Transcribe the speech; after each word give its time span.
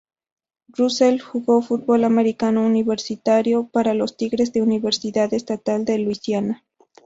Russell 0.69 1.19
jugó 1.21 1.61
fútbol 1.61 2.05
americano 2.05 2.65
universitario 2.65 3.67
para 3.67 3.93
los 3.93 4.17
Tigres 4.17 4.51
de 4.51 4.63
Universidad 4.63 5.31
Estatal 5.31 5.85
de 5.85 5.99
Luisiana. 5.99 6.63